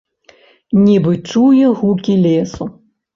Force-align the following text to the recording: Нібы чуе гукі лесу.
Нібы 0.85 1.13
чуе 1.29 1.67
гукі 1.83 2.15
лесу. 2.25 2.69